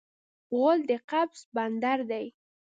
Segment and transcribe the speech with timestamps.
[0.55, 2.25] غول د قبض بندر دی.